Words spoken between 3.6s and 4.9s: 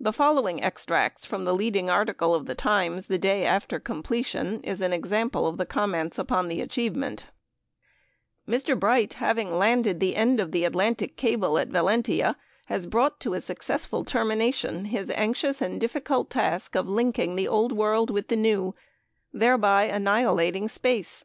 completion is